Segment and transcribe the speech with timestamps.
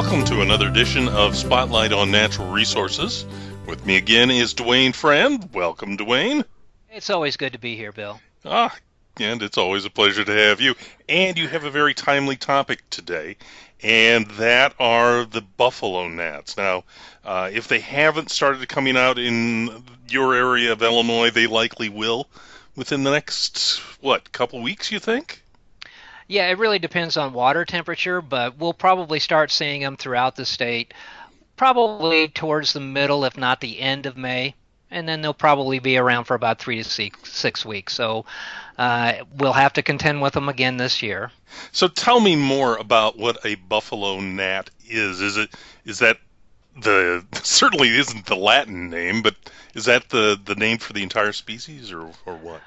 [0.00, 3.26] Welcome to another edition of Spotlight on Natural Resources.
[3.66, 5.46] With me again is Duane Friend.
[5.52, 6.42] Welcome, Duane.
[6.90, 8.18] It's always good to be here, Bill.
[8.46, 8.74] Ah,
[9.18, 10.74] and it's always a pleasure to have you.
[11.06, 13.36] And you have a very timely topic today,
[13.82, 16.56] and that are the buffalo gnats.
[16.56, 16.84] Now,
[17.22, 22.26] uh, if they haven't started coming out in your area of Illinois, they likely will
[22.74, 25.42] within the next, what, couple weeks, you think?
[26.30, 30.46] Yeah, it really depends on water temperature, but we'll probably start seeing them throughout the
[30.46, 30.94] state
[31.56, 34.54] probably towards the middle, if not the end of May.
[34.92, 37.94] And then they'll probably be around for about three to six, six weeks.
[37.94, 38.26] So
[38.78, 41.32] uh, we'll have to contend with them again this year.
[41.72, 45.20] So tell me more about what a buffalo gnat is.
[45.20, 45.50] Is it
[45.84, 46.18] is that
[46.80, 49.34] the certainly isn't the Latin name, but
[49.74, 52.60] is that the the name for the entire species or or what?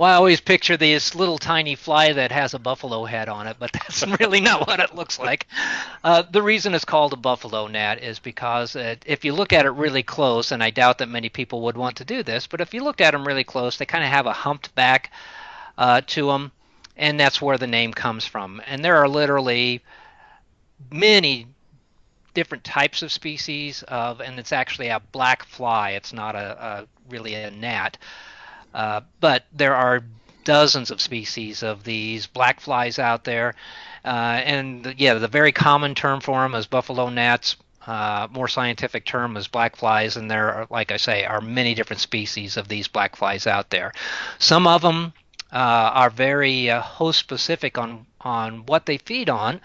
[0.00, 3.58] Well, I always picture this little tiny fly that has a buffalo head on it,
[3.58, 5.46] but that's really not what it looks like.
[6.02, 9.66] Uh, the reason it's called a buffalo gnat is because it, if you look at
[9.66, 12.62] it really close, and I doubt that many people would want to do this, but
[12.62, 15.12] if you looked at them really close, they kind of have a humped back
[15.76, 16.50] uh, to them,
[16.96, 18.62] and that's where the name comes from.
[18.66, 19.82] And there are literally
[20.90, 21.46] many
[22.32, 25.90] different types of species of, and it's actually a black fly.
[25.90, 27.98] It's not a, a really a gnat.
[28.74, 30.02] Uh, but there are
[30.44, 33.54] dozens of species of these black flies out there.
[34.04, 37.56] Uh, and yeah, the very common term for them is buffalo gnats.
[37.86, 41.74] Uh, more scientific term is black flies, and there are, like I say, are many
[41.74, 43.92] different species of these black flies out there.
[44.38, 45.12] Some of them
[45.52, 49.60] uh, are very uh, host specific on on what they feed on.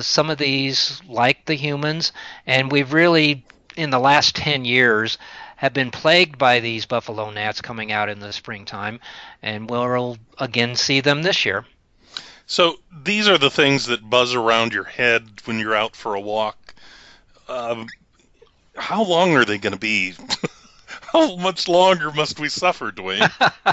[0.00, 2.12] Some of these, like the humans,
[2.46, 3.44] and we've really,
[3.76, 5.18] in the last 10 years,
[5.56, 9.00] have been plagued by these buffalo gnats coming out in the springtime,
[9.42, 11.64] and we'll again see them this year.
[12.46, 16.20] So these are the things that buzz around your head when you're out for a
[16.20, 16.74] walk.
[17.48, 17.86] Um,
[18.76, 20.14] how long are they going to be?
[21.14, 23.22] How much longer must we suffer, Duane?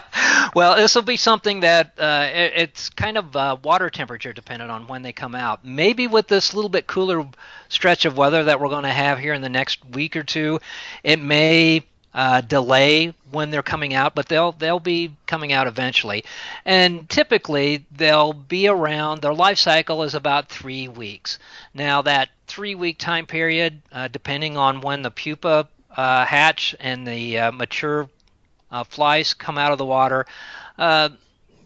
[0.56, 4.69] well, this will be something that uh, it, it's kind of uh, water temperature dependent
[4.69, 5.66] on when they come out.
[5.66, 7.25] Maybe with this little bit cooler
[7.68, 10.59] stretch of weather that we're going to have here in the next week or two,
[11.03, 16.24] it may uh, delay when they're coming out, but they'll they'll be coming out eventually.
[16.66, 19.24] And typically they'll be around.
[19.24, 21.40] Their life cycle is about three weeks.
[21.74, 27.07] Now that three week time period, uh, depending on when the pupa uh, hatch and
[27.07, 28.09] the uh, mature
[28.72, 30.25] uh, flies come out of the water.
[30.78, 31.09] Uh,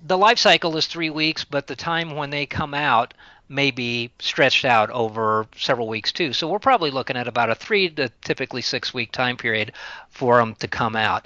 [0.06, 3.14] the life cycle is three weeks, but the time when they come out
[3.47, 6.34] may be stretched out over several weeks too.
[6.34, 9.72] So we're probably looking at about a three to typically six week time period
[10.09, 11.25] for them to come out.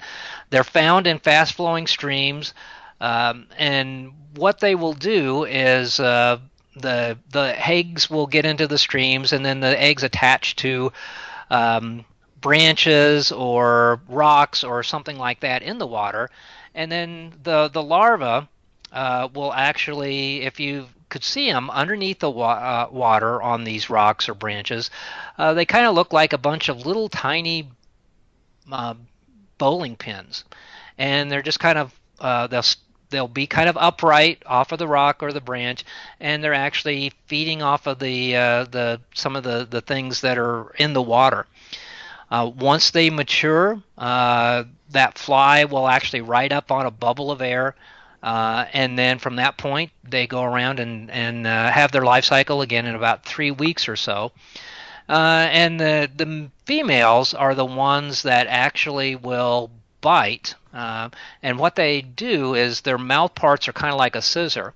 [0.50, 2.52] They're found in fast flowing streams,
[3.00, 6.38] um, and what they will do is uh,
[6.76, 10.92] the the eggs will get into the streams, and then the eggs attach to
[11.50, 12.04] um,
[12.40, 16.30] branches or rocks or something like that in the water,
[16.74, 18.48] and then the the larva
[18.92, 23.90] uh, will actually, if you could see them underneath the wa- uh, water on these
[23.90, 24.90] rocks or branches,
[25.38, 27.68] uh, they kind of look like a bunch of little tiny
[28.70, 28.94] uh,
[29.58, 30.44] bowling pins,
[30.98, 32.62] and they're just kind of uh, they'll
[33.10, 35.84] they'll be kind of upright off of the rock or the branch,
[36.20, 40.38] and they're actually feeding off of the uh, the some of the the things that
[40.38, 41.46] are in the water.
[42.30, 47.42] Uh, once they mature, uh, that fly will actually ride up on a bubble of
[47.42, 47.74] air.
[48.22, 52.24] Uh, and then from that point, they go around and, and uh, have their life
[52.24, 54.30] cycle again in about three weeks or so.
[55.08, 59.70] Uh, and the, the females are the ones that actually will
[60.00, 60.54] bite.
[60.72, 61.08] Uh,
[61.42, 64.72] and what they do is their mouth parts are kind of like a scissor.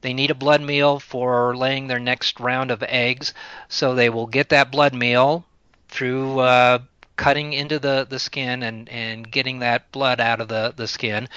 [0.00, 3.34] They need a blood meal for laying their next round of eggs,
[3.68, 5.44] so they will get that blood meal
[5.88, 6.78] through uh,
[7.16, 11.28] cutting into the, the skin and, and getting that blood out of the, the skin.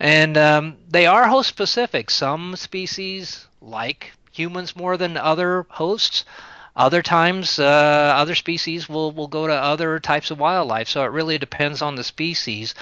[0.00, 2.10] And um, they are host specific.
[2.10, 6.24] Some species like humans more than other hosts.
[6.76, 7.64] Other times, uh,
[8.16, 10.88] other species will, will go to other types of wildlife.
[10.88, 12.74] So it really depends on the species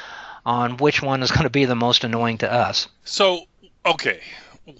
[0.44, 2.88] on which one is going to be the most annoying to us.
[3.04, 3.46] So,
[3.86, 4.20] okay,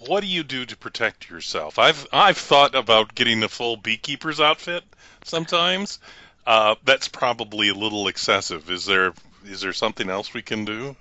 [0.05, 1.79] what do you do to protect yourself?
[1.79, 4.83] I've I've thought about getting the full beekeeper's outfit
[5.23, 5.99] sometimes,
[6.47, 8.71] uh, that's probably a little excessive.
[8.71, 9.13] Is there
[9.45, 10.95] is there something else we can do?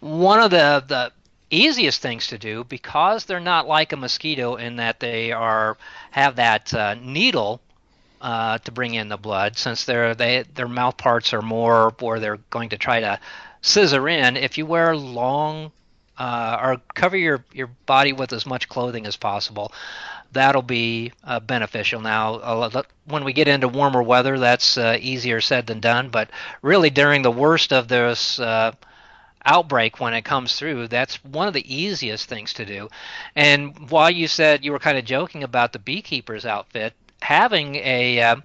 [0.00, 1.12] One of the the
[1.50, 5.76] easiest things to do because they're not like a mosquito in that they are
[6.10, 7.60] have that uh, needle
[8.22, 12.18] uh, to bring in the blood since their they their mouth parts are more where
[12.18, 13.20] they're going to try to
[13.60, 15.70] scissor in if you wear long
[16.16, 19.72] uh, or cover your your body with as much clothing as possible
[20.32, 22.00] that'll be uh, beneficial.
[22.00, 22.70] Now,
[23.06, 26.08] when we get into warmer weather, that's uh, easier said than done.
[26.10, 26.30] But
[26.62, 28.72] really, during the worst of this uh,
[29.44, 32.88] outbreak, when it comes through, that's one of the easiest things to do.
[33.34, 38.20] And while you said you were kind of joking about the beekeeper's outfit, having a
[38.22, 38.36] uh,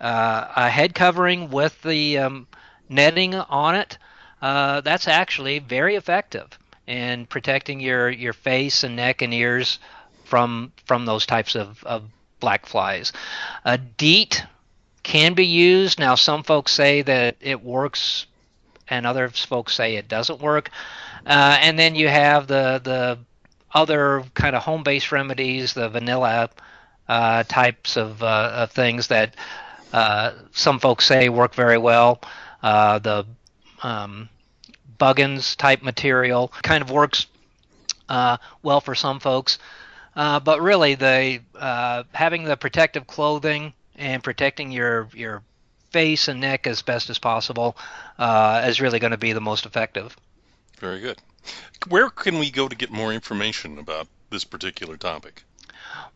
[0.00, 2.46] uh, a head covering with the um,
[2.88, 3.98] netting on it,
[4.40, 6.46] uh, that's actually very effective
[6.86, 9.78] in protecting your, your face and neck and ears
[10.28, 12.04] from from those types of, of
[12.38, 13.12] black flies.
[13.64, 14.44] A DEET
[15.02, 15.98] can be used.
[15.98, 18.26] Now, some folks say that it works,
[18.88, 20.70] and other folks say it doesn't work.
[21.26, 23.18] Uh, and then you have the the
[23.72, 26.50] other kind of home-based remedies, the vanilla
[27.08, 29.34] uh, types of, uh, of things that
[29.92, 32.20] uh, some folks say work very well.
[32.62, 33.26] Uh, the
[33.82, 34.28] um,
[34.98, 37.26] Buggins type material kind of works
[38.08, 39.58] uh, well for some folks.
[40.18, 45.44] Uh, but really, the uh, having the protective clothing and protecting your your
[45.92, 47.76] face and neck as best as possible
[48.18, 50.16] uh, is really going to be the most effective.
[50.80, 51.18] Very good.
[51.86, 55.44] Where can we go to get more information about this particular topic?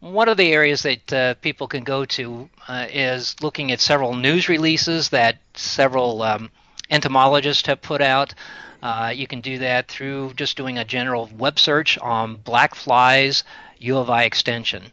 [0.01, 4.17] One of the areas that uh, people can go to uh, is looking at several
[4.17, 6.51] news releases that several um,
[6.91, 8.35] entomologists have put out.
[8.83, 13.45] Uh, you can do that through just doing a general web search on black flies
[13.83, 14.85] U of I extension,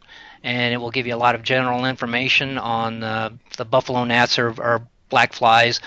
[0.42, 4.38] and it will give you a lot of general information on uh, the buffalo gnats
[4.38, 5.80] or, or black flies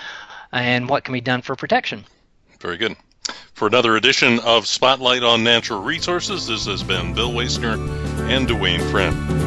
[0.52, 2.04] and what can be done for protection.
[2.60, 2.96] Very good.
[3.54, 7.78] For another edition of Spotlight on Natural Resources, this has been Bill Wasner
[8.28, 9.43] and Duane Friend.